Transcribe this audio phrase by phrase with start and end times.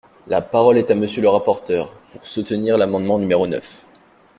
[0.25, 3.85] La parole est à Monsieur le rapporteur, pour soutenir l’amendement numéro neuf.